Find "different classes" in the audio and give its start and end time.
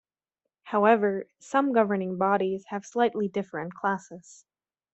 3.27-4.45